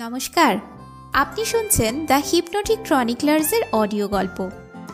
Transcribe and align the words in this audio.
নমস্কার। 0.00 0.56
আপনি 1.12 1.44
শুনছেন 1.44 2.06
দ্য 2.06 2.22
হিপনোটিক 2.32 2.78
ক্রনিকলার্সের 2.82 3.62
অডিও 3.72 4.08
গল্প। 4.08 4.50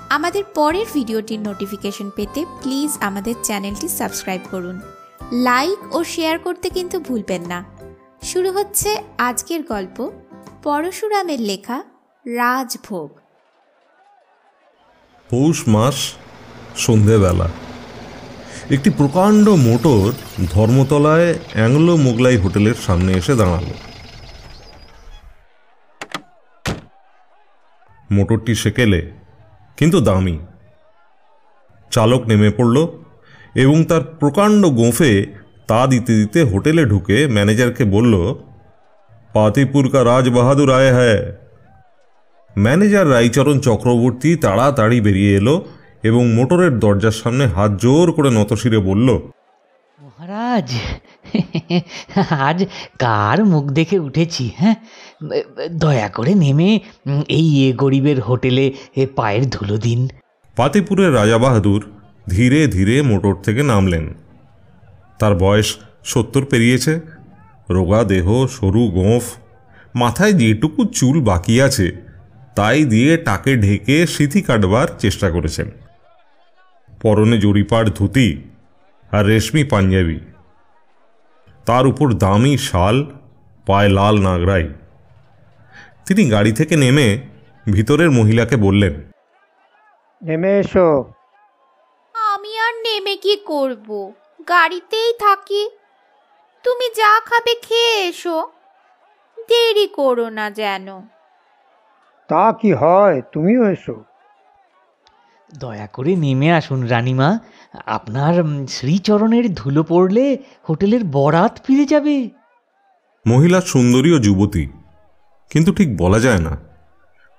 আমাদের 0.09 0.45
পরের 0.45 0.87
ভিডিওটির 0.95 1.41
নোটিফিকেশন 1.41 2.11
পেতে 2.17 2.45
প্লিজ 2.63 2.99
আমাদের 3.01 3.35
চ্যানেলটি 3.43 3.89
সাবস্ক্রাইব 3.89 4.41
করুন। 4.51 4.81
লাইক 5.33 5.95
ও 5.95 6.05
শেয়ার 6.05 6.39
করতে 6.39 6.71
কিন্তু 6.71 7.01
ভুলবেন 7.01 7.43
না। 7.43 7.65
শুরু 8.23 8.53
হচ্ছে 8.53 9.03
আজকের 9.19 9.63
গল্প 9.63 10.11
পরশুরামের 10.63 11.41
লেখা 11.41 11.85
রাজভোগ। 12.27 13.11
পৌষ 15.31 15.69
মাস, 15.69 16.13
সন্ধেবেলা। 16.77 17.49
একটি 18.71 18.91
প্রকাণ্ড 18.91 19.49
মোটর 19.49 20.13
ধর্মতলায় 20.51 21.35
অ্যাংলো 21.53 21.97
মোগলাই 21.97 22.37
হোটেলের 22.37 22.75
সামনে 22.87 23.13
এসে 23.13 23.35
দাঁড়াল। 23.35 23.65
মোটরটি 28.11 28.53
সেকেলে, 28.55 29.01
কিন্তু 29.79 29.99
দামি। 30.01 30.37
চালক 31.93 32.23
নেমে 32.29 32.51
পড়ল 32.51 32.77
এবং 33.55 33.85
তার 33.85 34.03
প্রকাণ্ড 34.21 34.63
গোঁফে 34.71 35.13
তা 35.69 35.81
দিতে 35.87 36.13
দিতে 36.19 36.41
হোটেলে 36.43 36.83
ঢুকে 36.85 37.17
ম্যানেজারকে 37.27 37.85
বলল 37.85 38.15
পাতিপুর 39.35 39.85
কা 39.89 40.01
রাজ 40.05 40.27
বাহাদুর 40.29 40.71
আয় 40.73 40.93
হ্যায়। 40.93 41.23
ম্যানেজার 42.57 43.07
রাইচরণ 43.11 43.57
চক্রবর্তী 43.59 44.31
তাড়াতাড়ি 44.37 44.99
বেরিয়ে 45.01 45.37
এলো 45.37 45.55
এবং 46.03 46.23
মোটরের 46.33 46.73
দরজার 46.79 47.13
সামনে 47.13 47.45
হাত 47.47 47.71
জোর 47.81 48.07
করে 48.13 48.31
নতশিরে 48.31 48.79
বলল, 48.79 49.09
মহারাজ, 50.01 50.69
আজ 52.47 52.59
কার 52.99 53.39
মুখ 53.45 53.65
দেখে 53.71 53.99
উঠেছি 53.99 54.45
হ্যাঁ? 54.57 54.75
দয়া 55.73 56.09
করে 56.09 56.35
নেমে 56.35 56.81
এই 57.29 57.73
গরিবের 57.77 58.21
হোটেলে 58.21 58.73
পায়ের 59.17 59.51
ধুলো 59.51 59.77
দিন। 59.77 60.09
পাতিপুরের 60.57 61.15
রাজা 61.15 61.39
বাহাদুর 61.39 61.83
ধীরে 62.29 62.67
ধীরে 62.67 63.03
মোটর 63.03 63.35
থেকে 63.35 63.63
নামলেন। 63.63 64.15
তার 65.19 65.35
বয়স 65.35 65.77
সত্তর 66.05 66.45
পেরিয়েছে। 66.45 67.01
রোগা 67.71 68.05
দেহ, 68.05 68.47
সরু 68.47 68.83
গোঁফ, 68.89 69.25
মাথায় 69.95 70.33
যেটুকু 70.33 70.85
চুল 70.85 71.21
বাকি 71.21 71.63
আছে, 71.63 71.93
তাই 72.55 72.85
দিয়ে 72.85 73.17
টাকে 73.17 73.57
ঢেকে 73.57 74.07
সিথি 74.07 74.43
কাটবার 74.43 74.89
চেষ্টা 74.99 75.31
করেছেন। 75.31 75.71
পরনে 77.03 77.39
জরিপাড় 77.39 77.89
ধুতি 77.91 78.43
আর 79.11 79.27
রেশমি 79.27 79.65
পাঞ্জাবি। 79.65 80.19
তার 81.65 81.87
উপর 81.87 82.13
দামি 82.13 82.59
শাল, 82.59 83.07
পায়ে 83.67 83.89
লাল 83.89 84.21
নাগরাই। 84.21 84.69
তিনি 86.07 86.31
গাড়ি 86.31 86.53
থেকে 86.53 86.77
নেমে 86.77 87.23
ভিতরের 87.73 88.11
মহিলাকে 88.11 88.57
বললেন 88.57 89.11
নেমে 90.25 90.59
এসো। 90.59 91.05
আমি 92.15 92.59
আর 92.59 92.75
নেমে 92.75 93.17
কি 93.17 93.37
করব? 93.37 94.13
গাড়িতেই 94.49 95.13
থাকি। 95.13 95.71
তুমি 96.65 96.89
যা 96.97 97.21
খাবে 97.21 97.55
খেয়ে 97.55 98.09
এসো। 98.09 98.49
দেরি 99.49 99.87
করো 99.87 100.29
না 100.29 100.51
যেন। 100.51 101.01
তা 102.29 102.53
কি 102.53 102.73
হয়? 102.73 103.23
তুমিও 103.33 103.71
এসো। 103.71 104.05
দয়া 105.59 105.87
করে 105.87 106.17
নেমে 106.17 106.53
আসুন 106.53 106.87
রানীমা। 106.87 107.39
আপনার 107.87 108.41
উম, 108.41 108.67
শ্রীচরণের 108.67 109.55
ধুলো 109.55 109.83
পড়লে 109.83 110.39
হোটেলের 110.69 111.01
বরাত 111.05 111.61
ফিরে 111.65 111.85
যাবে। 111.85 112.31
মহিলা 113.27 113.61
সুন্দরী 113.61 114.13
ও 114.13 114.19
যুবতী 114.19 114.69
কিন্তু 115.51 115.73
ঠিক 115.73 115.97
বলা 115.97 116.19
যায় 116.19 116.41
না। 116.41 116.57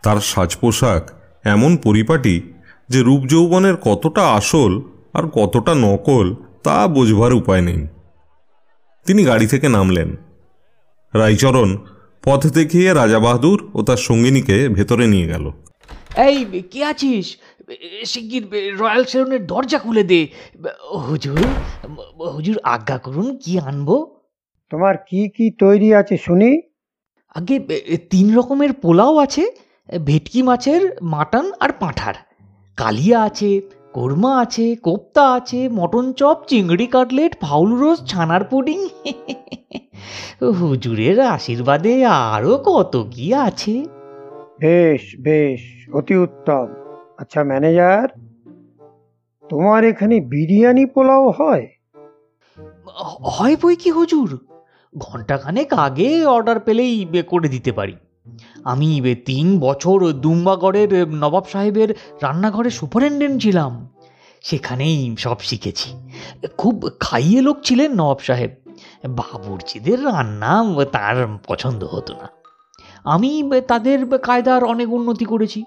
তার 0.03 0.19
সাজ 0.19 0.55
পোশাক 0.55 1.11
এমন 1.43 1.77
পরিপাটি 1.77 2.53
যে 2.89 3.01
রূপ 3.01 3.21
যৌবনের 3.25 3.75
কতটা 3.75 4.23
আসল 4.29 4.81
আর 5.13 5.23
কতটা 5.23 5.75
নকল 5.75 6.35
তা 6.63 6.87
বোঝবার 6.87 7.33
উপায় 7.33 7.61
নেই। 7.61 7.87
তিনি 9.05 9.23
গাড়ি 9.23 9.47
থেকে 9.47 9.69
নামলেন। 9.69 10.15
রাইচরণ 11.13 11.77
পথ 12.23 12.47
দেখিয়ে 12.47 12.93
রাজা 12.93 13.19
বাহাদুর 13.19 13.71
ও 13.73 13.83
তার 13.83 13.97
সঙ্গিনীকে 13.97 14.69
ভেতরে 14.69 15.07
নিয়ে 15.07 15.27
গেল। 15.27 15.51
এই 16.17 16.61
কে 16.71 16.83
আছিস? 16.83 17.37
শিগগির 18.05 18.75
রয়্যাল 18.79 19.03
সেলুনের 19.03 19.47
দরজা 19.47 19.79
খুলে 19.79 20.03
দে। 20.03 20.27
হুজুর 21.07 21.39
হুজুর 22.33 22.57
আজ্ঞা 22.63 22.97
করুন 22.97 23.37
কি 23.45 23.59
আনব? 23.59 24.15
তোমার 24.69 24.95
কি 24.97 25.29
কি 25.29 25.51
তৈরি 25.59 25.93
আছে 25.93 26.17
শুনি। 26.17 26.61
আগে 27.35 27.55
তিন 28.09 28.27
রকমের 28.35 28.73
পোলাও 28.73 29.17
আছে 29.17 29.43
ভেটকি 30.05 30.41
মাছের 30.43 30.81
মাটন 31.03 31.45
আর 31.59 31.71
পাঁঠার। 31.79 32.15
কালিয়া 32.77 33.21
আছে 33.21 33.61
কোরমা 33.93 34.31
আছে 34.39 34.75
কোপ্তা 34.75 35.23
আছে 35.33 35.69
মটন 35.69 36.13
চপ 36.13 36.37
চিংড়ি 36.47 36.87
কাটলেট 36.87 37.33
ফাউল 37.41 37.69
রোজ 37.75 37.97
ছানার 38.05 38.43
পুডিং। 38.43 38.79
হুজুরের 40.59 41.17
আশীর্বাদে 41.19 42.05
আরও 42.05 42.53
কত 42.65 42.93
কি 43.11 43.33
আছে। 43.33 43.75
বেশ 44.59 45.03
বেশ 45.19 45.61
অতি 45.93 46.15
উত্তম। 46.17 46.67
আচ্ছা 47.17 47.43
ম্যানেজার 47.43 48.07
তোমার 49.45 49.83
এখানে 49.83 50.15
বিরিয়ানি 50.21 50.85
পোলাও 50.85 51.25
হয়? 51.29 51.65
হয় 53.27 53.55
বই 53.61 53.75
কি 53.75 53.89
হুজুর? 53.91 54.29
ঘন্টাখানেক 54.97 55.73
আগে 55.73 56.25
অর্ডার 56.25 56.59
পেলেই 56.59 57.23
করে 57.27 57.49
দিতে 57.49 57.71
পারি। 57.71 57.95
আমি 58.63 59.15
তিন 59.25 59.59
বছর 59.59 60.11
দুম্বাগড়ের 60.11 61.07
নবাব 61.07 61.43
সাহেবের 61.51 61.95
রান্নাঘরে 62.21 62.69
সুপারিনটেন্ডেন্ট 62.69 63.41
ছিলাম। 63.41 63.89
সেখানেই 64.41 65.15
সব 65.19 65.35
শিখেছি। 65.39 66.09
খুব 66.57 66.89
খাইয়ে 66.99 67.41
লোক 67.41 67.57
ছিলেন 67.63 67.91
নবাব 67.91 68.19
সাহেব। 68.19 68.51
বাবুর্চিদের 69.09 70.05
রান্না 70.05 70.85
তার 70.91 71.37
পছন্দ 71.47 71.83
হতো 71.83 72.13
না। 72.13 72.29
আমি 73.03 73.51
তাদের 73.67 74.17
কায়দার 74.17 74.63
অনেক 74.63 74.93
উন্নতি 74.93 75.25
করেছি। 75.25 75.63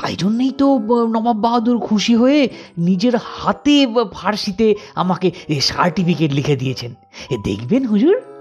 তাই 0.00 0.16
জন্যই 0.16 0.50
তো 0.50 0.78
নবাব 1.06 1.36
বাহাদুর 1.36 1.78
খুশি 1.78 2.14
হয়ে 2.14 2.48
নিজের 2.78 3.12
হাতে 3.16 3.86
ফার্সিতে 4.12 4.74
আমাকে 4.94 5.30
সার্টিফিকেট 5.60 6.32
লিখে 6.32 6.56
দিয়েছেন। 6.56 6.94
এ 7.30 7.36
দেখবেন 7.44 7.86
হুজুর? 7.86 8.31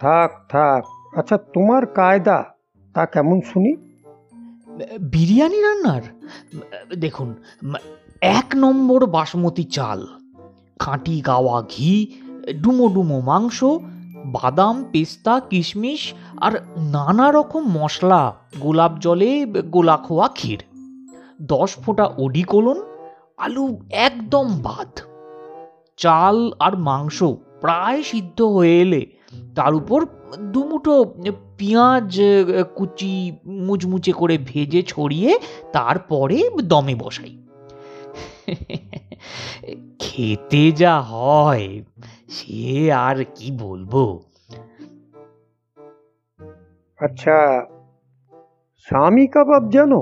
থাক 0.00 0.30
থাক। 0.48 0.82
আচ্ছা 1.18 1.36
তোমার 1.54 1.86
কায়দা 1.86 2.38
তা 2.94 3.06
কেমন 3.06 3.40
শুনি? 3.40 3.72
বিরিয়ানি 5.00 5.58
রান্নার? 5.62 6.04
দেখুন 7.00 7.34
এক 8.20 8.48
নম্বর 8.56 9.06
বাসমতি 9.06 9.64
চাল 9.64 10.06
খাঁটি 10.78 11.20
গাওয়া 11.20 11.62
ঘি 11.62 11.94
ডুমো 12.62 12.86
ডুমো 12.88 13.20
মাংস 13.20 13.58
বাদাম 14.26 14.84
পেস্তা 14.92 15.40
কিশমিশ 15.50 16.02
আর 16.40 16.52
নানা 16.76 17.26
রকম 17.32 17.62
মশলা 17.78 18.22
গোলাপ 18.60 18.92
জলে 18.98 19.32
গোলা 19.46 19.96
খোয়া 19.96 20.28
ক্ষীর। 20.28 20.60
দশ 21.42 21.70
ফোঁটা 21.76 22.06
ওডিকোলন 22.18 22.78
আলু 23.38 23.64
একদম 23.90 24.46
বাদ। 24.62 24.92
চাল 25.96 26.36
আর 26.60 26.76
মাংস 26.78 27.18
প্রায় 27.60 28.02
সিদ্ধ 28.02 28.42
হয়ে 28.42 28.76
এলে 28.80 29.02
তার 29.54 29.72
উপর 29.74 30.00
দুমুঠো 30.52 30.96
পেঁয়াজ 31.58 32.20
কুচি 32.76 33.14
মুচমুচে 33.46 34.12
করে 34.12 34.38
ভেজে 34.38 34.82
ছড়িয়ে 34.82 35.30
তারপরে 35.72 36.38
দমে 36.62 36.94
বসাই। 36.94 37.32
খেতে 39.98 40.72
যা 40.72 40.94
হয় 41.00 41.68
সে 42.28 42.92
আর 42.92 43.18
কি 43.36 43.48
বলব? 43.58 43.92
আচ্ছা 47.00 47.36
স্বামী 48.86 49.26
কাবাব 49.26 49.64
জানো? 49.70 50.00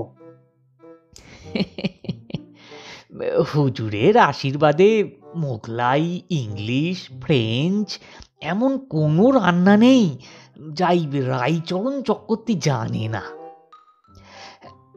হুজুরের 3.54 4.14
আশীর্বাদে 4.30 4.90
মোগলাই 5.36 6.20
ইংলিশ 6.30 6.98
ফ্রেঞ্চ 7.22 7.88
এমন 8.42 8.78
কোনো 8.78 9.30
রান্না 9.30 9.76
নেই, 9.76 10.18
যাই 10.72 11.06
রাইচরণ 11.12 12.02
চক্রবর্তী 12.02 12.54
জানে 12.54 13.08
না। 13.08 13.22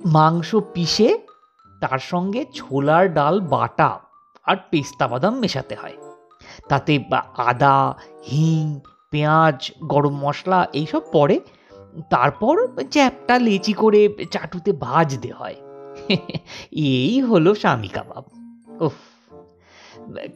মাংস 0.06 0.56
পিষে 0.56 1.18
তার 1.82 2.00
সঙ্গে 2.00 2.46
ছোলার 2.54 3.14
ডাল, 3.14 3.40
বাটা 3.40 4.00
আর 4.46 4.58
পেস্তা 4.72 5.08
বাদাম 5.08 5.40
মেশাতে 5.40 5.76
হয়। 5.76 5.98
তাতে 6.70 7.04
আদা, 7.38 7.96
হিং, 8.26 8.80
পেঁয়াজ, 9.12 9.72
গরম 9.84 10.16
মশলা 10.20 10.68
এইসব 10.74 11.02
পড়ে। 11.12 11.40
তারপর 12.10 12.56
চ্যাপটা 12.92 13.40
লেচি 13.40 13.74
করে 13.74 14.10
চাটুতে 14.32 14.72
ভাজতে 14.72 15.32
হয়। 15.32 15.56
এই 16.72 17.22
হলো 17.22 17.56
স্বামী 17.56 17.88
কাবাব। 17.88 18.24
উফ, 18.82 18.98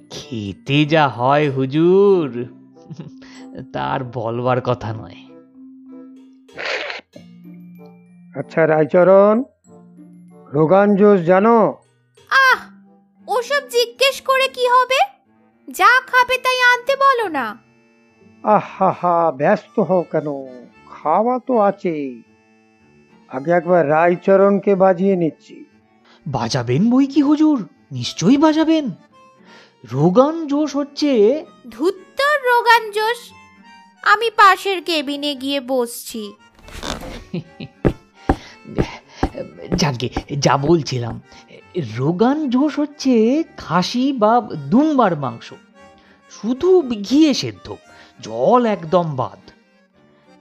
খেতে 0.10 0.86
যা 0.86 1.08
হয় 1.08 1.52
হুজুর। 1.52 2.63
তার 3.74 4.04
বলবার 4.04 4.62
কথা 4.62 4.94
নয়। 4.94 5.20
আচ্ছা 8.40 8.68
রায়চরণ 8.68 9.44
রোগান 10.54 10.96
জোশ 10.96 11.20
জানো? 11.22 11.78
আহ 12.30 12.60
ওসব 13.28 13.70
জিজ্ঞেস 13.70 14.22
করে 14.22 14.48
কি 14.48 14.68
হবে? 14.68 15.00
যা 15.72 16.02
খাবে 16.08 16.38
তাই 16.38 16.60
আনতে 16.62 16.94
বলো 16.96 17.30
না। 17.30 17.58
আহা 18.44 18.96
হা 19.02 19.32
ব্যস্ত 19.32 19.80
হও 19.80 20.04
কেন? 20.12 20.28
খাওয়া 20.92 21.40
তো 21.48 21.58
আছেই 21.58 22.24
আগে 23.30 23.52
একবার 23.52 23.90
রায়চরণকে 23.90 24.76
বাজিয়ে 24.76 25.16
নিচ্ছি। 25.16 25.66
বাজাবেন 26.28 26.90
বই 26.90 27.06
কি 27.06 27.22
হুজুর? 27.22 27.68
নিশ্চয়ই 27.92 28.38
বাজাবেন। 28.38 28.92
রোগান 29.92 30.48
জোশ 30.48 30.76
হচ্ছে? 30.76 31.44
ধুত্তর 31.70 32.52
রোগান 32.52 32.92
জোশ। 32.92 33.32
আমি 34.04 34.30
পাশের 34.30 34.82
কেবিনে 34.82 35.36
গিয়ে 35.36 35.60
বসছি। 35.60 36.32
যাকে 39.76 40.10
যা 40.40 40.58
বলছিলাম 40.58 41.22
রোগান 41.98 42.50
জোশ 42.50 42.80
হচ্ছে 42.80 43.44
খাসি 43.58 44.14
বা 44.14 44.42
দুম্বার 44.42 45.16
মাংস। 45.16 45.54
শুধু 46.30 46.82
ঘিয়ে 46.82 47.34
সেদ্ধ 47.34 47.76
জল 48.22 48.66
একদম 48.66 49.16
বাদ। 49.16 49.40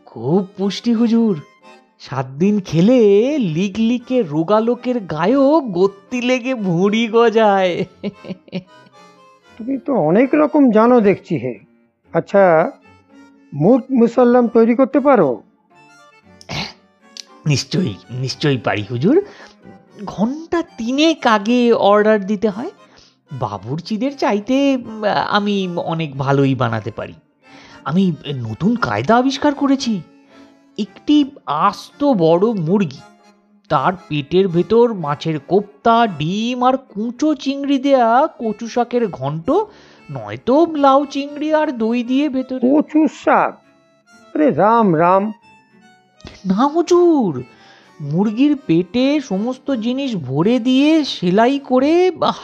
খুব 0.06 0.46
পুষ্টি 0.56 0.92
হুজুর। 0.92 1.40
সাত 2.00 2.26
দিন 2.26 2.60
খেলে 2.60 3.38
লিক 3.38 3.74
লিকে 3.78 4.22
রোগা 4.22 4.60
লোকের 4.60 5.00
গায়েও 5.00 5.60
গত্তি 5.60 6.20
লেগে 6.20 6.54
ভুঁড়ি 6.54 7.08
গজায়। 7.08 7.84
তুমি 9.58 9.78
তো 9.78 9.92
অনেক 9.94 10.34
রকম 10.34 10.70
জানো 10.70 11.00
দেখছি 11.00 11.36
হে। 11.36 11.54
আচ্ছা 12.12 12.70
মুট 13.54 13.82
মুসাল্লাম 13.90 14.48
তৈরি 14.48 14.74
করতে 14.74 15.00
পারো? 15.00 15.42
নিশ্চয়ই 17.46 17.94
নিশ্চয়ই 18.10 18.58
পারি 18.58 18.84
হুজুর। 18.90 19.24
ঘণ্টা 20.04 20.62
তিনেক 20.78 21.26
আগে 21.26 21.72
অর্ডার 21.72 22.26
দিতে 22.26 22.48
হয়। 22.48 22.70
বাবুর্চিদের 23.32 24.16
চাইতে 24.16 24.78
আমি 25.28 25.68
অনেক 25.76 26.18
ভালোই 26.18 26.54
বানাতে 26.54 26.90
পারি। 26.90 27.14
আমি 27.84 28.12
নতুন 28.36 28.76
কায়দা 28.76 29.16
আবিষ্কার 29.16 29.54
করেছি। 29.54 30.02
একটি 30.78 31.30
আস্ত 31.46 32.04
বড় 32.04 32.52
মুরগি। 32.52 33.00
তার 33.72 33.92
পেটের 34.08 34.46
ভেতর 34.48 34.86
মাছের 34.94 35.36
কোপ্তা 35.40 36.06
ডিম 36.06 36.58
আর 36.64 36.76
কুঁচো 36.76 37.34
চিংড়ি 37.34 37.78
দেয়া 37.78 38.28
কচু 38.38 38.66
শাকের 38.68 39.04
ঘন্ট 39.08 39.50
নয়তো 40.10 40.56
লাউ 40.76 41.00
চিংড়ি 41.04 41.48
আর 41.54 41.68
দই 41.72 42.02
দিয়ে 42.02 42.28
ভেতরে 42.28 42.66
কচুর 42.72 43.08
শাক? 43.24 43.52
আরে 44.34 44.50
রাম 44.50 44.88
রাম। 44.98 45.24
না 46.46 46.62
হুজুর। 46.68 47.32
মুরগির 48.00 48.54
পেটে 48.66 49.06
সমস্ত 49.28 49.68
জিনিস 49.74 50.10
ভরে 50.16 50.56
দিয়ে 50.58 51.04
সেলাই 51.04 51.58
করে 51.58 51.92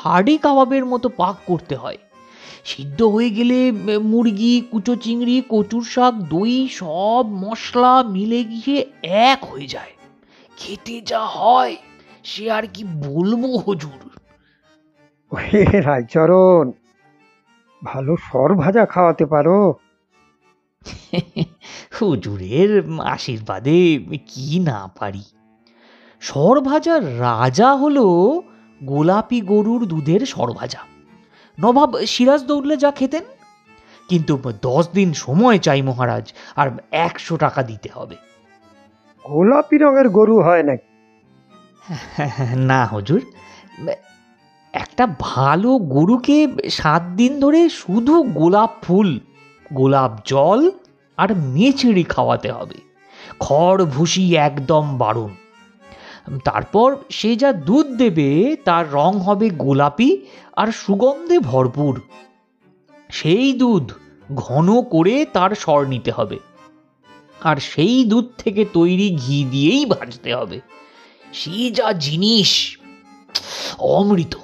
হাড়ি 0.03 0.37
কাবাবের 0.37 0.85
মতো 0.87 1.09
পাক 1.09 1.37
করতে 1.47 1.75
হয়। 1.77 1.99
সিদ্ধ 2.65 3.03
হয়ে 3.03 3.31
গেলে 3.31 3.59
মুরগি 4.13 4.55
কুচো 4.71 4.95
চিংড়ি 4.97 5.37
কচুর 5.49 5.85
শাক 5.85 6.15
দই 6.15 6.69
সব 6.73 7.25
মশলা 7.45 7.95
মিলে 8.03 8.41
গিয়ে 8.45 8.79
এক 9.03 9.41
হয়ে 9.45 9.67
যায়। 9.67 9.93
খেতে 10.59 10.97
যা 11.01 11.23
হয় 11.37 11.75
সে 12.25 12.45
আর 12.51 12.65
কি 12.75 12.83
বলব 12.85 13.43
হুজুর? 13.67 14.01
ওহে 15.33 15.63
রায়চরণ 15.81 16.65
ভালো 17.83 18.13
সর 18.29 18.51
ভাজা 18.55 18.85
খাওয়াতে 18.87 19.25
পারো। 19.27 19.59
হুজুরের 21.97 22.71
আশীর্বাদে 23.15 23.79
কি 24.27 24.49
না 24.61 24.79
পারি। 24.99 25.25
সরভাজার 26.23 27.03
রাজা 27.21 27.71
হলো 27.77 28.07
গোলাপি 28.81 29.41
গরুর 29.41 29.83
দুধের 29.87 30.23
সরভাজা 30.27 30.83
নবাব 31.59 31.91
সিরাজ 32.07 32.41
দৌড়লে 32.45 32.77
যা 32.77 32.91
খেতেন 32.91 33.25
কিন্তু 34.09 34.33
দশ 34.63 34.85
দিন 34.95 35.09
সময় 35.25 35.59
চাই 35.59 35.81
মহারাজ 35.83 36.27
আর 36.57 36.69
একশো 36.91 37.35
টাকা 37.37 37.61
দিতে 37.63 37.89
হবে। 37.95 38.17
গোলাপি 39.29 39.77
রঙের 39.79 40.09
গরু 40.09 40.37
হয় 40.43 40.63
নাকি? 40.63 40.89
না 42.57 42.81
হুজুর, 42.85 43.21
একটা 44.75 45.05
ভালো 45.21 45.71
গরুকে 45.79 46.39
সাত 46.71 47.03
দিন 47.17 47.41
ধরে 47.41 47.61
শুধু 47.69 48.23
গোলাপ 48.23 48.73
ফুল, 48.83 49.21
গোলাপ 49.73 50.13
জল 50.25 50.71
আর 51.17 51.29
মেচড়ি 51.37 52.05
খাওয়াতে 52.05 52.49
হবে। 52.53 52.79
খড় 53.41 53.85
ভুসি 53.85 54.25
একদম 54.37 54.85
বারণ। 54.99 55.33
তারপর 56.45 56.89
সে 57.11 57.31
যা 57.37 57.51
দুধ 57.69 57.87
দেবে, 57.87 58.57
তার 58.65 58.85
রং 58.93 59.13
হবে 59.21 59.47
গোলাপি 59.65 60.11
আর 60.57 60.69
সুগন্ধে 60.73 61.39
ভরপুর। 61.39 61.95
সেই 63.09 63.53
দুধ 63.53 63.87
ঘন 64.35 64.69
করে 64.83 65.15
তার 65.33 65.51
স্বর 65.51 65.81
নিতে 65.87 66.11
হবে। 66.11 66.39
আর 67.45 67.57
সেই 67.57 68.05
দুধ 68.05 68.29
থেকে 68.39 68.65
তৈরি 68.73 69.17
ঘি 69.17 69.45
দিয়েই 69.51 69.87
ভাজতে 69.87 70.35
হবে। 70.35 70.61
সে 71.33 71.71
যা 71.71 71.93
জিনিস 71.93 72.79
অমৃত। 73.79 74.35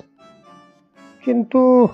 কিন্তু 1.25 1.89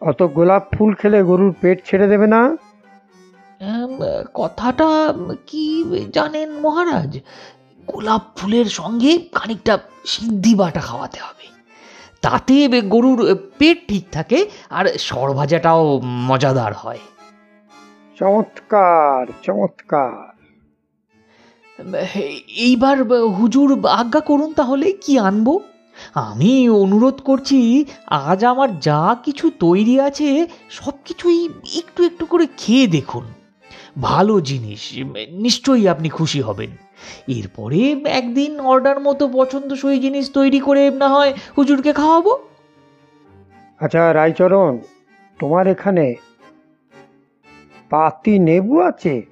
অত 0.00 0.22
গোলাপ 0.22 0.72
ফুল 0.72 0.94
খেলে 0.94 1.22
গরুর 1.22 1.54
পেট 1.60 1.86
ছেড়ে 1.86 2.06
দেবে 2.08 2.26
না? 2.26 2.56
কথাটা 4.34 5.14
কি 5.46 5.84
জানেন 6.14 6.60
মহারাজ? 6.60 7.18
গোলাপ 7.86 8.36
ফুলের 8.36 8.64
সঙ্গে 8.64 9.18
খানিকটা 9.34 9.78
সিদ্ধি 10.06 10.54
বাটা 10.54 10.80
খাওয়াতে 10.80 11.20
হবে। 11.20 11.46
তাতে 12.20 12.80
গরুর 12.80 13.38
পেট 13.58 13.88
ঠিক 13.88 14.04
থাকে 14.12 14.50
আর 14.70 14.86
সরভাজাটাও 14.98 16.00
মজাদার 16.00 16.72
হয়। 16.72 16.98
চমৎকার 18.22 19.32
চমৎকার। 19.42 20.34
এইবার 22.56 22.96
হুজুর 23.38 23.86
আজ্ঞা 23.88 24.20
করুন 24.20 24.52
তাহলে 24.52 24.92
কি 24.92 25.18
আনব? 25.18 25.60
আমি 26.14 26.68
অনুরোধ 26.68 27.20
করছি 27.20 27.84
আজ 28.06 28.44
আমার 28.44 28.80
যা 28.80 29.16
কিছু 29.24 29.50
তৈরি 29.58 30.00
আছে 30.00 30.46
সব 30.70 30.92
কিছুই 31.04 31.48
একটু 31.78 32.04
একটু 32.04 32.26
করে 32.26 32.46
খেয়ে 32.56 32.86
দেখুন। 32.86 33.24
ভালো 34.02 34.40
জিনিস 34.40 34.82
নিশ্চয়ই 35.32 35.88
আপনি 35.88 36.08
খুশি 36.08 36.40
হবেন। 36.40 36.70
এরপরে 37.28 38.04
একদিন 38.06 38.60
অর্ডার 38.60 39.00
মতো 39.00 39.28
পছন্দসই 39.28 39.98
জিনিস 39.98 40.30
তৈরি 40.30 40.60
করে 40.60 40.90
না 40.90 41.08
হয় 41.08 41.32
হুজুরকে 41.58 41.92
খাওয়াবো? 41.92 42.38
আচ্ছা 43.80 44.12
রায়চরণ 44.12 44.78
তোমার 45.40 45.66
এখানে 45.66 46.14
পাতি 47.92 48.38
নেবু 48.38 48.80
আছে। 48.80 49.22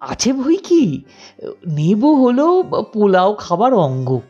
আছে 0.00 0.32
বই 0.32 0.56
কি? 0.56 1.04
নেবু 1.66 2.24
হলো 2.24 2.62
পোলাও 2.92 3.34
খাবার 3.34 3.74
অঙ্গ। 3.74 4.20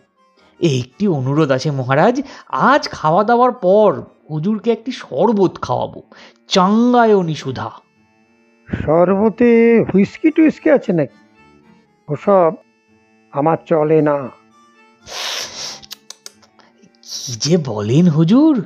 এই 0.60 0.80
একটি 0.80 1.08
অনুরোধ 1.08 1.50
আছে 1.50 1.70
মহারাজ 1.70 2.22
আজ 2.48 2.88
খাওয়া 2.88 3.24
দাওয়ার 3.24 3.52
পর 3.52 4.02
হুজুরকে 4.30 4.72
একটি 4.72 4.92
শরবত 4.92 5.60
খাওয়াবো 5.62 6.02
চাঙ্গায়নি 6.48 7.34
সুধা। 7.34 7.70
শরবতে 8.68 9.50
হুইস্কি 9.94 10.30
টুইস্কি 10.30 10.70
আছে 10.70 10.92
নাকি? 10.92 11.16
ওসব 12.08 12.52
আমার 13.32 13.56
চলে 13.66 14.02
না। 14.02 14.28
কি 17.02 17.32
যে 17.40 17.56
বলেন 17.56 18.08
হুজুর 18.08 18.64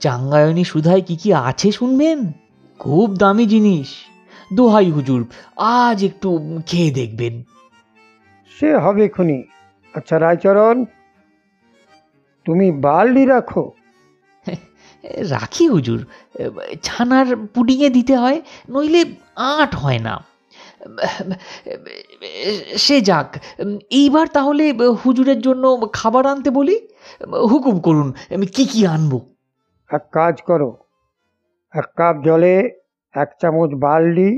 চাঙ্গায়নি 0.00 0.64
সুধায় 0.64 1.00
কি 1.00 1.16
কি 1.16 1.34
আছে 1.34 1.72
শুনবেন? 1.72 2.32
খুব 2.80 3.16
দামি 3.16 3.46
জিনিস। 3.46 3.88
দোহাই 4.52 4.90
হুজুর 4.90 5.24
আজ 5.58 6.04
একটু 6.04 6.60
খেয়ে 6.66 6.90
দেখবেন। 6.90 7.42
সে 8.50 8.76
হবে 8.76 9.08
খুনি। 9.08 9.42
আচ্ছা 9.94 10.18
রায়চরণ 10.18 10.84
তুমি 12.46 12.72
বালডি 12.80 13.26
রাখো। 13.26 13.72
রাখি 15.30 15.68
হুজুর 15.68 16.00
ছানার 16.82 17.36
পুডিংয়ে 17.46 17.90
দিতে 17.90 18.16
হয় 18.16 18.40
নইলে 18.70 19.04
আট 19.36 19.74
হয় 19.74 19.98
না। 19.98 20.14
সে 22.76 23.00
যাক 23.00 23.36
এইবার 23.90 24.26
তাহলে 24.28 24.64
হুজুরের 25.04 25.40
জন্য 25.40 25.88
খাবার 25.92 26.26
আনতে 26.26 26.50
বলি? 26.50 26.76
হুকুম 27.50 27.80
করুন 27.80 28.12
আমি 28.34 28.46
কি 28.46 28.64
কি 28.64 28.86
আনব? 28.86 29.12
এক 29.90 30.04
কাজ 30.12 30.42
করো 30.42 30.68
এক 31.80 31.88
কাপ 31.98 32.16
জলে 32.26 32.56
এক 33.14 33.30
চামচ 33.40 33.70
বালডি 33.84 34.30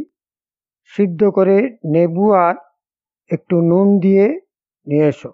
সিদ্ধ 0.93 1.21
করে 1.37 1.57
নেবু 1.95 2.25
আর 2.47 2.55
একটু 3.31 3.57
নুন 3.61 3.87
দিয়ে 3.99 4.27
নিয়ে 4.87 5.07
এসো। 5.13 5.33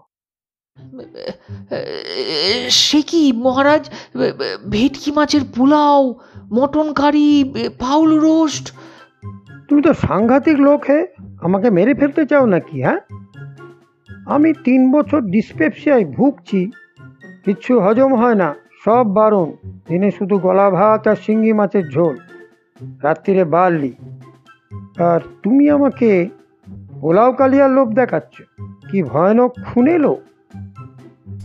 সে 2.70 3.00
কি 3.02 3.22
মহারাজ? 3.44 3.84
ভেটকি 4.70 5.10
মাছের 5.12 5.44
pulao 5.56 6.00
mutton 6.52 6.88
curry 6.92 7.28
fowl 7.80 8.10
roast? 8.26 8.66
তুমি 9.68 9.80
তো 9.82 9.92
সাংঘাতিক 10.06 10.56
লোক 10.56 10.80
হে 10.90 11.00
আমাকে 11.40 11.68
মেরে 11.70 11.94
ফেলতে 11.94 12.22
চাও 12.26 12.44
নাকি 12.46 12.76
হ্যাঁ? 12.82 13.00
আমি 14.34 14.50
তিন 14.66 14.80
বছর 14.92 15.20
ডিসপেপসিয়ায় 15.34 16.06
ভুগছি 16.16 16.60
কিচ্ছু 17.44 17.72
হজম 17.80 18.10
হয় 18.20 18.34
না। 18.34 18.48
সব 18.84 19.04
বারণ। 19.14 19.48
দিনে 19.88 20.10
শুধু 20.10 20.38
গলা 20.38 20.70
ভাত 20.70 21.08
আর 21.08 21.16
শিঙ্গি 21.16 21.52
মাছের 21.52 21.84
ঝোল। 21.90 22.16
রাত্রিরে 23.02 23.44
বার্লি 23.44 23.92
আর 24.98 25.20
তুমি 25.42 25.70
আমাকে 25.70 26.28
পোলাও 27.00 27.32
কালিয়ার 27.32 27.70
লোভ 27.70 27.88
দেখাচ্ছ। 27.94 28.34
কি 28.90 29.02
ভয়ানক 29.02 29.52
খুনে 29.66 29.98
লোক 29.98 30.20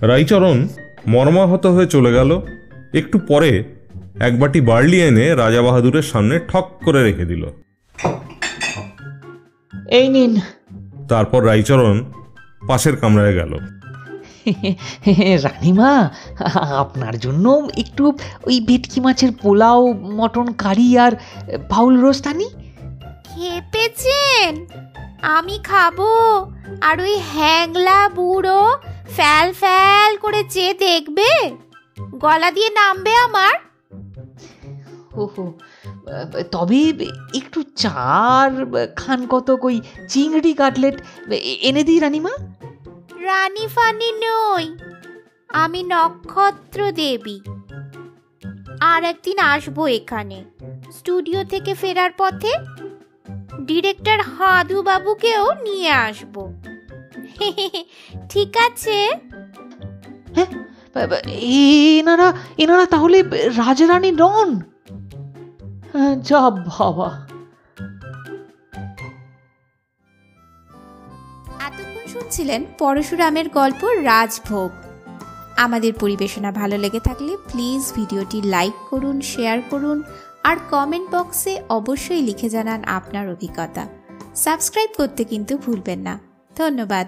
রাইচরণ 0.01 0.67
মর্মাহত 1.07 1.65
হয়ে 1.65 1.85
চলে 1.85 2.11
গেল। 2.13 2.41
একটু 2.93 3.19
পরে 3.19 3.51
এক 4.19 4.39
বাটি 4.39 4.61
বার্লি 4.61 4.97
এনে 5.01 5.35
রাজা 5.35 5.61
বাহাদুরের 5.61 6.01
সামনে 6.01 6.39
ঠক 6.47 6.65
করে 6.85 7.03
রেখে 7.03 7.25
দিল। 7.25 7.43
এই 9.89 10.07
নিন। 10.09 10.33
তারপর 11.09 11.45
রাইচরণ 11.45 11.95
পাশের 12.67 12.95
কামরায় 12.95 13.33
গেল। 13.33 13.53
রানিমা 15.43 16.09
আপনার 16.77 17.19
জন্য 17.19 17.69
একটু 17.77 18.13
ওই 18.43 18.59
ভেটকি 18.59 19.01
মাছের 19.01 19.31
পোলাও 19.41 19.93
মটন 19.93 20.53
কারি 20.53 20.97
আর 20.97 21.11
বাউল 21.69 21.99
রোস্ট 21.99 22.27
আনি। 22.27 22.47
খেপেছেন? 23.25 24.65
আমি 25.21 25.59
খাব। 25.63 25.97
আর 26.81 27.01
ওই 27.01 27.19
হ্যাংলা 27.33 28.09
বুড়ো 28.09 28.77
ফ্যাল 29.15 29.53
ফ্যাল 29.53 30.17
করে 30.17 30.43
চেয়ে 30.49 30.73
দেখবে? 30.73 31.51
গলা 32.15 32.51
দিয়ে 32.51 32.69
নামবে 32.69 33.15
আমার। 33.15 33.55
ওহো 35.15 35.53
তবে 36.51 36.93
একটু 37.35 37.63
চার 37.75 38.65
খান 38.95 39.27
কতক 39.27 39.65
ওই 39.65 39.81
চিংড়ি 40.09 40.53
কাটলেট 40.53 41.01
এনে 41.61 41.83
দিই 41.83 41.99
রানিমা। 41.99 42.29
রানী 43.29 43.65
ফানি 43.75 44.09
নই 44.25 44.65
আমি 45.53 45.81
নক্ষত্র 45.93 46.79
দেবী 46.91 47.37
আর 48.91 49.01
একদিন 49.03 49.37
আসব 49.53 49.77
এখানে 49.97 50.37
স্টুডিও 50.97 51.39
থেকে 51.43 51.71
ফেরার 51.73 52.11
পথে 52.17 52.53
ডিরেক্টর 53.65 54.19
হাদু 54.33 54.77
বাবুকেও 54.83 55.45
নিয়ে 55.63 55.91
আসব। 56.07 56.35
ঠিক 58.29 58.53
আছে? 58.67 58.97
এনারা 61.97 62.27
এনারা 62.57 62.85
তাহলে 62.85 63.17
রাজারানী 63.57 64.11
নন? 64.21 64.49
হ্যাঁ, 65.91 66.13
যা 66.29 66.41
বাবা। 66.69 67.09
শুনছিলেন 72.29 72.65
পরশুরামের 72.79 73.49
গল্প 73.49 73.83
রাজভোগ। 73.83 74.71
আমাদের 75.57 75.93
পরিবেশনা 75.93 76.51
ভালো 76.51 76.77
লেগে 76.77 76.99
থাকলে 76.99 77.37
প্লিজ 77.51 77.93
ভিডিওটি 77.95 78.41
লাইক 78.41 78.73
করুন, 78.89 79.21
শেয়ার 79.21 79.59
করুন, 79.69 80.03
আর 80.43 80.57
কমেন্ট 80.69 81.15
বক্সে 81.15 81.61
অবশ্যই 81.69 82.21
লিখে 82.21 82.49
জানান 82.49 82.83
আপনার 82.83 83.29
অভিজ্ঞতা। 83.29 83.87
সাবস্ক্রাইব 84.35 84.89
করতে 84.97 85.23
কিন্তু 85.23 85.57
ভুলবেন 85.57 85.99
না। 85.99 86.19
ধন্যবাদ। 86.57 87.07